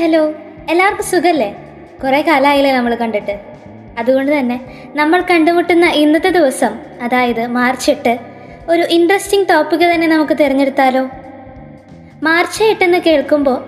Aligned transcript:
Hello 0.00 0.20
എല്ലാവർക്കും 0.70 1.06
സുഖല്ലേ? 1.10 1.54
കുറേ 2.02 2.22
കാലമായില്ലേ 2.22 2.72
നമ്മൾ 2.72 2.94
കണ്ടിട്ട്. 2.94 3.34
അതുകൊണ്ട് 3.98 4.38
തന്നെ 4.38 4.60
നമ്മൾ 4.96 5.20
കണ്ടുമുട്ടുന്ന 5.20 5.86
ഇന്നത്തെ 5.86 6.30
ദിവസം 6.30 6.72
അതായത് 7.02 7.46
മാർച്ച് 7.46 7.90
എട്ട് 7.90 8.18
ഒരു 8.68 8.82
ഇൻട്രസ്റ്റിംഗ് 8.82 9.48
ടോപ്പിക് 9.48 9.84
തന്നെ 9.94 10.06
നമുക്ക് 10.06 10.32
തിരഞ്ഞെടുത്താലോ? 10.32 11.02
മാർച്ച് 12.22 12.64
എട്ടെന്ന് 12.64 12.98
കേൾക്കുമ്പോൾ 12.98 13.58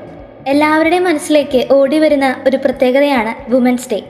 എല്ലാവരുടെയും 0.46 1.04
മനസ്സിലേക്ക് 1.04 1.66
ഓടി 1.72 1.98
വരുന്ന 1.98 2.36
ഒരു 2.46 2.56
പ്രത്യേകതയാണ് 2.56 3.50
വുമൻസ് 3.50 3.88
ഡേ 3.92 4.00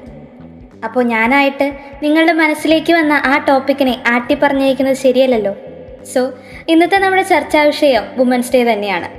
അപ്പോൾ 0.84 1.05
ഞാനായിട്ട് 1.05 1.73
നിങ്ങളുടെ 2.02 2.32
മനസ്സിലേക്ക് 2.32 2.92
വന്ന 2.92 3.23
ആ 3.24 3.45
ടോപ്പിക്കിനെ 3.48 4.02
ആട്ടി 4.06 4.34
പറഞ്ഞിരിക്കുന്നത് 4.34 4.96
ശരിയല്ലല്ലോ. 4.96 5.56
സോ 6.14 6.32
ഇന്നത്തെ 6.69 6.98
നമ്മുടെ 6.98 7.23
ചർച്ചാ 7.23 7.62
വിഷയം 7.62 8.05
വുമൻസ് 8.19 8.52
ഡേ 8.52 8.64
തന്നെയാണ്. 8.73 9.17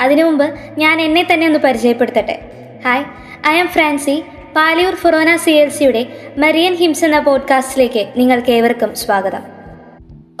അതിനു 0.00 0.24
മുമ്പ് 0.24 0.54
ഞാൻ 0.78 1.00
എന്നെ 1.00 1.26
തന്നെ 1.32 1.46
ഒന്ന് 1.46 1.58
പരിചയപ്പെടുത്തട്ടെ. 1.58 2.40
Hi 2.84 3.04
I 3.46 3.58
am 3.58 3.68
Francy 3.68 4.24
Palayur 4.56 4.94
forane 4.94 5.36
C 5.36 5.50
L 5.50 5.68
സിയുടെ 5.68 6.06
മരിയൻ 6.38 6.74
ഹിംസ് 6.74 7.04
എന്ന 7.04 7.18
പോഡ്കാസ്റ്റിലേക്ക് 7.18 8.12
നിങ്ങൾക്ക് 8.16 8.50
ഏവർക്കും 8.50 8.94
സ്വാഗതം. 8.94 9.42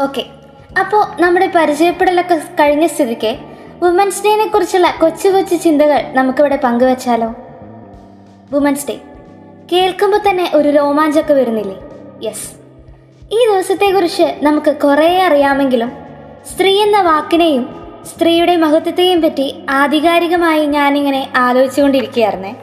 ഓക്കെ 0.02 0.24
അപ്പോൾ 0.78 1.22
നമ്മുടെ 1.22 1.50
പരിചയപ്പെടലൊക്കെ 1.54 2.34
കഴിഞ്ഞ 2.34 2.86
സ്ഥിതിക്ക് 2.86 3.36
വുമൻസ് 3.82 4.24
ഡേനെ 4.24 4.46
കുറിച്ചുള്ള 4.46 4.94
കൊച്ചു 5.00 5.28
കൊച്ചു 5.28 5.54
ചിന്തകൾ 5.54 6.02
നമുക്കിവിടെ 6.12 6.56
പങ്കുവച്ചാലോ? 6.56 7.34
വുമൻസ് 8.52 8.88
ഡേ 8.88 8.98
കേൾക്കുമ്പോൾ 9.72 10.20
തന്നെ 10.30 10.50
ഒരു 10.54 10.68
രോമാഞ്ചമൊക്കെ 10.68 11.34
വരുന്നില്ലേ? 11.34 11.76
യെസ് 12.28 12.50
ഈ 13.32 13.38
ദിവസത്തെക്കുറിച്ച് 13.50 14.22
നമുക്ക് 14.22 14.76
കുറേ 14.76 15.18
അറിയാമെങ്കിലും 15.18 15.92
സ്ത്രീ 16.54 16.82
എന്ന 16.82 17.00
വാക്കിനെയും 17.00 17.81
സ്ത്രീയുടെ 18.04 18.56
മഹത്വത്തെയും 18.56 19.22
പറ്റി 19.22 19.54
ആധികാരികമായി 19.70 20.66
ഞാനിങ്ങനെ 20.66 21.28
ആലോചിച്ചുകൊണ്ടിരിക്കുകയായിരുന്നേ. 21.36 22.54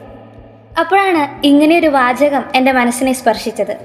അപ്പോഴാണ് 0.80 1.46
ഇങ്ങനെയൊരു 1.46 1.86
വാചകം 1.86 2.44
എന്റെ 2.54 2.72
മനസ്സിനെ 2.72 3.12
സ്പർശിച്ചത്. 3.12 3.76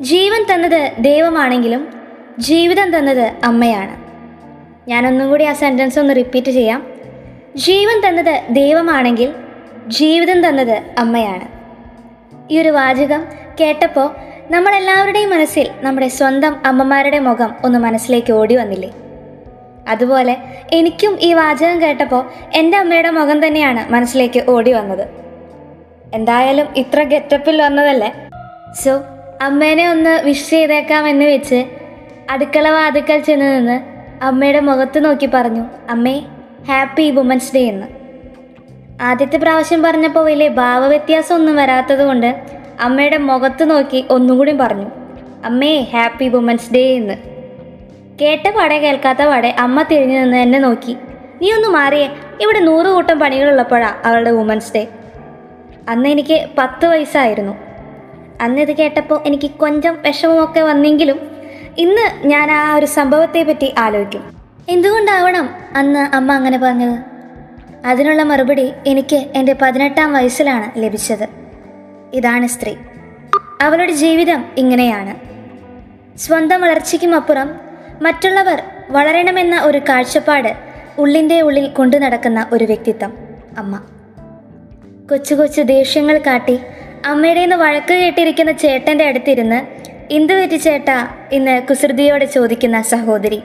ജീവൻ 0.00 0.54
തന്നത് 0.54 0.92
ദൈവമാണെങ്കിലും 0.98 1.88
ജീവിതം 2.38 2.98
തന്നത് 2.98 3.32
അമ്മയാണ്. 3.44 4.02
ഞാനൊന്നും 4.90 5.28
കൂടി 5.28 5.44
ആ 5.44 5.52
സെന്റൻസ് 5.52 5.98
ഒന്ന് 5.98 6.16
റിപ്പീറ്റ് 6.16 6.50
ചെയ്യാം. 6.50 6.86
ജീവൻ 7.56 8.08
തന്നത് 8.08 8.42
ദൈവമാണെങ്കിൽ 8.50 9.32
ജീവിതം 9.86 10.48
തന്നത് 10.48 10.82
അമ്മയാണ്. 10.98 11.48
ഈ 12.50 12.58
ഒരു 12.58 12.68
വാചകം 12.68 13.24
കേട്ടപ്പോൾ 13.60 14.14
നമ്മളെല്ലാവരുടെയും 14.50 15.30
മനസ്സിൽ 15.30 15.70
നമ്മുടെ 15.80 16.08
സ്വന്തം 16.08 16.56
അമ്മമാരുടെ 16.66 17.18
മുഖം 17.18 17.54
ഒന്ന് 17.64 17.78
മനസ്സിലേക്ക് 17.78 18.32
ഓടി 18.32 18.56
വന്നില്ലേ? 18.56 18.90
അതുപോലെ 19.88 20.36
എനിക്കും 20.72 21.18
ഈ 21.20 21.32
വാചകം 21.32 21.82
കേട്ടപ്പോൾ 21.82 22.24
എന്റെ 22.54 22.76
അമ്മയുടെ 22.76 23.10
മുഖം 23.10 23.46
തന്നെയാണ് 23.46 23.92
മനസ്സിലേക്ക് 23.92 24.44
ഓടി 24.48 24.72
വന്നത്. 24.72 25.08
എന്തായാലും 26.14 26.66
ഇത്ര 26.76 27.02
ഗെറ്റപ്പിൽ 27.02 27.62
വന്നതല്ലേ? 27.62 28.12
സോ 28.84 29.04
അമ്മേനെ 29.42 29.90
ഒന്ന് 29.90 30.22
വിഷ് 30.24 30.50
ചെയ്തേക്കാം 30.50 31.08
എന്ന് 31.08 31.24
വെച്ച് 31.24 31.64
അടുക്കള 32.30 32.70
വാതുക്കൽ 32.70 33.20
ചെന്ന് 33.20 33.56
നിന്ന് 33.56 33.80
അമ്മയുടെ 34.24 34.60
മുഖത്ത് 34.60 35.04
നോക്കി 35.04 35.26
പറഞ്ഞു 35.26 35.64
അമ്മേ 35.90 36.22
ഹാപ്പി 36.68 37.10
വുമൻസ് 37.10 37.54
ഡേ 37.54 37.68
എന്ന്. 37.68 37.86
ആദ്യത്തെ 39.00 39.36
പ്രാവശ്യം 39.36 39.82
പറഞ്ഞപ്പോൾ 39.82 40.24
വലിയ 40.24 40.48
ഭാവവ്യത്യാസം 40.48 41.34
ഒന്നും 41.34 41.56
വരാത്തത് 41.56 42.04
കൊണ്ട് 42.04 42.36
അമ്മയുടെ 42.80 43.16
മുഖത്ത് 43.16 43.70
നോക്കി 43.70 44.06
ഒന്നുകൂടി 44.10 44.52
പറഞ്ഞു 44.52 44.86
അമ്മേ 45.44 45.80
ഹാപ്പി 45.92 46.28
വുമൻസ് 46.28 46.74
ഡേ 46.74 46.94
എന്ന്. 46.96 47.31
കേട്ട 48.22 48.50
പാടെ 48.50 48.78
കേൾക്കാത്ത 48.78 49.22
പാടെ 49.24 49.54
അമ്മ 49.58 49.82
തിരിഞ്ഞു 49.82 50.20
നിന്ന് 50.20 50.36
എന്നെ 50.36 50.58
നോക്കി. 50.58 50.96
നീ 51.42 51.52
ഒന്ന് 51.52 51.68
മാറിയേ. 51.68 52.10
ഇവിടെ 52.40 52.60
നൂറ് 52.60 52.86
കൂട്ടം 52.86 53.20
പണികളുള്ളപ്പോഴാ 53.20 53.94
അവളുടെ 54.04 54.30
വുമൻസ് 54.30 54.72
ഡേ 54.74 54.88
അന്ന് 55.88 56.08
എനിക്ക് 56.08 56.46
പത്ത് 56.58 56.86
വയസ്സായിരുന്നു. 56.86 57.52
അന്ന് 58.40 58.60
ഇത് 58.60 58.72
കേട്ടപ്പോൾ 58.76 59.20
എനിക്ക് 59.26 59.50
കൊഞ്ചം 59.50 59.98
വിഷമമൊക്കെ 60.06 60.60
വന്നെങ്കിലും 60.60 61.20
ഇന്ന് 61.78 62.26
ഞാൻ 62.26 62.50
ആ 62.50 62.74
ഒരു 62.74 62.86
സംഭവത്തെ 62.86 63.42
പറ്റി 63.42 63.74
ആലോചിക്കും. 63.78 64.32
എന്തുകൊണ്ടാവണം 64.68 65.50
അന്ന് 65.76 66.16
അമ്മ 66.16 66.32
അങ്ങനെ 66.32 66.58
പറഞ്ഞത്? 66.58 66.98
അതിനുള്ള 67.84 68.22
മറുപടി 68.22 68.72
എനിക്ക് 68.86 69.16
എന്റെ 69.16 69.56
പതിനെട്ടാം 69.62 70.12
വയസ്സിലാണ് 70.12 70.70
ലഭിച്ചത്. 70.76 71.28
ഇതാണ് 72.14 72.46
സ്ത്രീ. 72.46 72.74
അവളുടെ 73.62 73.92
ജീവിതം 73.92 74.44
ഇങ്ങനെയാണ്. 74.56 75.14
സ്വന്തം 76.18 76.60
വളർച്ചയ്ക്കും 76.60 77.14
അപ്പുറം 77.14 77.71
മറ്റുള്ളവർ 78.02 78.62
വളരണമെന്ന 78.90 79.60
ഒരു 79.62 79.78
കാഴ്ചപ്പാട് 79.78 80.54
ഉള്ളിന്റെ 80.98 81.40
ഉള്ളിൽ 81.40 81.66
കൊണ്ടു 81.66 81.96
നടക്കുന്ന 81.96 82.46
ഒരു 82.52 82.64
വ്യക്തിത്വം. 82.64 83.12
അമ്മ. 83.58 83.80
കൊച്ചു 85.10 85.34
കൊച്ചു 85.34 85.62
ദേഷ്യങ്ങൾ 85.62 86.18
കാട്ടി 86.18 86.60
അമ്മയുടെ 87.06 87.40
നിന്ന് 87.40 87.56
വഴക്ക് 87.56 87.94
കേട്ടിരിക്കുന്ന 87.94 88.52
ചേട്ടന്റെ 88.52 89.04
അടുത്തിരുന്ന് 89.04 89.66
ഇന്ത് 90.12 90.42
പറ്റി 90.42 90.56
ചേട്ടാ? 90.56 91.08
ഇന്ന് 91.32 91.62
കുസൃതിയോടെ 91.62 92.24
ചോദിക്കുന്ന 92.24 92.82
സഹോദരി. 92.82 93.42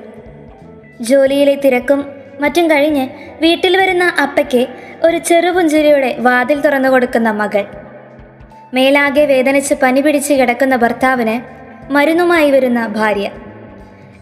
ജോലിയിലെ 1.01 1.55
തിരക്കും 1.55 2.05
മറ്റും 2.41 2.71
കഴിഞ്ഞ് 2.71 3.09
വീട്ടിൽ 3.41 3.77
വരുന്ന 3.77 4.03
അപ്പയ്ക്ക് 4.21 4.67
ഒരു 5.03 5.17
ചെറുപുഞ്ചിരിയോടെ 5.17 6.15
വാതിൽ 6.19 6.61
തുറന്നു 6.61 6.89
കൊടുക്കുന്ന 6.89 7.29
മകൾ. 7.29 7.65
മേലാകെ 8.73 9.25
വേദനിച്ച് 9.25 9.73
പനി 9.73 10.01
പിടിച്ച് 10.01 10.33
കിടക്കുന്ന 10.33 10.75
ഭർത്താവിന് 10.75 11.37
മരുന്നുമായി 11.93 12.51
വരുന്ന 12.51 12.87
ഭാര്യ. 12.87 13.29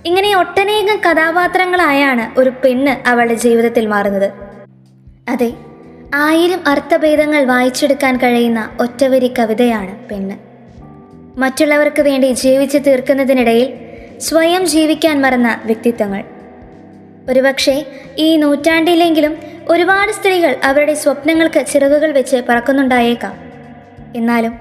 ഇങ്ങനെ 0.06 0.36
ഒട്ടനേകം 0.38 0.98
കഥാപാത്രങ്ങളായാണ് 0.98 2.40
ഒരു 2.40 2.50
പെണ്ണ് 2.50 3.08
അവളുടെ 3.08 3.34
ജീവിതത്തിൽ 3.34 3.86
മാറുന്നത്. 3.86 4.32
അതെ 5.30 5.54
ആയിരം 6.16 6.68
അർത്ഥഭേദങ്ങൾ 6.68 7.46
വായിച്ചെടുക്കാൻ 7.46 8.18
കഴിയുന്ന 8.18 8.70
ഒറ്റവരി 8.80 9.34
കവിതയാണ് 9.40 10.10
പെണ്ണ്. 10.10 10.38
മറ്റുള്ളവർക്ക് 11.40 12.02
വേണ്ടി 12.02 12.28
ജീവിച്ചു 12.28 12.78
തീർക്കുന്നതിനിടയിൽ 12.78 13.74
സ്വയം 14.20 14.66
ജീവിക്കാൻ 14.66 15.22
മറന്ന 15.22 15.62
വ്യക്തിത്വങ്ങൾ. 15.66 16.24
ഒരുപക്ഷെ 17.30 17.86
ഈ 18.18 18.38
നൂറ്റാണ്ടിലെങ്കിലും 18.38 19.38
ഒരുപാട് 19.70 20.12
സ്ത്രീകൾ 20.12 20.56
അവരുടെ 20.64 20.94
സ്വപ്നങ്ങൾക്ക് 20.94 21.66
ചിറകുകൾ 21.66 22.12
വെച്ച് 22.12 22.38
പറക്കുന്നുണ്ടായേക്കാം. 22.50 23.38
എന്നാലും 24.16 24.54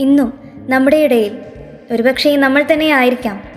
ഇന്നും 0.00 0.40
നമ്മുടെ 0.70 0.96
ഇടയിൽ 0.96 1.38
ഒരുപക്ഷെ 1.90 2.36
നമ്മൾ 2.36 2.64
തന്നെ 2.72 2.90
ആയിരിക്കാം 2.90 3.49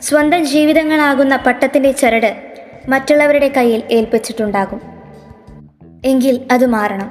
സ്വന്തം 0.00 0.46
ജീവിതങ്ങളാകുന്ന 0.46 1.36
പട്ടത്തിന്റെ 1.36 1.92
ചരട് 1.92 2.36
മറ്റുള്ളവരുടെ 2.88 3.48
കയ്യിൽ 3.48 3.82
ഏൽപ്പിച്ചിട്ടുണ്ടാകും. 3.90 4.80
എങ്കിൽ 6.04 6.40
അത് 6.52 6.66
മാറണം. 6.66 7.10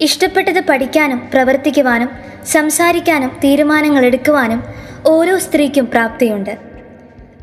ഇഷ്ടപ്പെട്ടത് 0.00 0.60
പഠിക്കാനും 0.60 1.30
പ്രവർത്തിക്കുവാനും 1.34 2.08
സംസാരിക്കാനും 2.46 3.28
തീരുമാനങ്ങൾ 3.44 4.06
എടുക്കുവാനും 4.06 4.64
ഓരോ 5.06 5.38
സ്ത്രീക്കും 5.38 5.86
പ്രാപ്തിയുണ്ട്. 5.86 6.56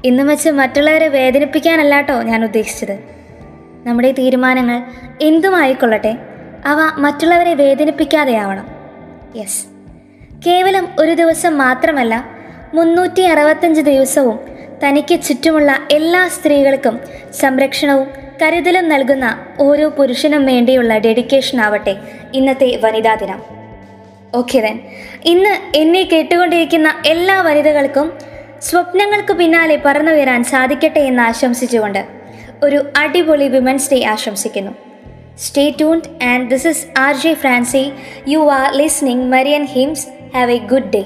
ഇന്ന് 0.06 0.24
വെച്ച് 0.24 0.50
മറ്റുള്ളവരെ 0.50 1.08
വേദനിപ്പിക്കാനല്ലാട്ടോ 1.08 2.24
ഞാൻ 2.24 2.44
ഉദ്ദേശിച്ചത്. 2.44 3.00
നമ്മുടെ 3.86 4.12
തീരുമാനങ്ങൾ 4.12 4.84
എന്തുമായിക്കൊള്ളട്ടെ? 5.22 6.18
അവ 6.66 6.78
മറ്റുള്ളവരെ 6.98 7.54
വേദനിപ്പിക്കാതെയാവണം. 7.54 8.68
യെസ് 9.36 9.66
കേവലം 10.48 10.88
ഒരു 11.00 11.14
ദിവസം 11.14 11.58
മാത്രമല്ല 11.58 12.26
മുന്നൂറ്റി 12.74 13.22
അറുപത്തഞ്ച് 13.22 13.82
ദിവസവും 13.82 14.53
തനിക്ക് 14.84 15.22
ചുറ്റുമുള്ള 15.24 15.80
എല്ലാ 15.92 16.28
സ്ത്രീകൾക്കും 16.28 17.00
സംരക്ഷണവും 17.40 18.08
കരുതലും 18.42 18.90
നൽകുന്ന 18.90 19.38
ഓരോ 19.60 19.90
പുരുഷനും 19.90 20.46
വേണ്ടിയുള്ള 20.46 20.98
ഡെഡിക്കേഷൻ 20.98 21.62
ആവട്ടെ 21.62 21.96
ഇന്നത്തെ 22.34 22.80
വനിതാ 22.84 23.16
ദിനം. 23.16 23.40
ഓക്കെ 24.36 24.60
ദെൻ 24.60 24.80
ഇന്ന് 25.26 25.78
എന്നെ 25.78 26.04
കേട്ടുകൊണ്ടിരിക്കുന്ന 26.04 26.94
എല്ലാ 27.06 27.42
വനിതകൾക്കും 27.42 28.14
സ്വപ്നങ്ങൾക്ക് 28.62 29.34
പിന്നാലെ 29.34 29.80
പറന്നുയരാൻ 29.86 30.44
സാധിക്കട്ടെ 30.44 31.00
എന്ന് 31.00 31.24
ആശംസിച്ചുകൊണ്ട് 31.24 32.06
ഒരു 32.64 32.86
അടിപൊളി 32.98 33.48
വിമൻസ് 33.48 33.92
ഡേ 33.92 34.04
ആശംസിക്കുന്നു. 34.04 34.72
Stay 35.38 35.70
tuned 35.70 36.24
and 36.24 36.50
this 36.50 36.68
is 36.68 36.86
R 36.98 37.16
J 37.16 37.34
Francy 37.34 37.92
you 38.28 38.40
are 38.50 38.74
listening 38.74 39.32
Marian 39.34 39.66
hymns 39.66 40.08
have 40.36 40.52
a 40.52 40.58
good 40.58 40.92
day 40.96 41.04